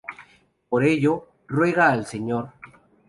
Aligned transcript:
Por 0.67 0.83
ello 0.83 1.27
ruega 1.47 1.91
al 1.91 2.07
Sr. 2.07 2.51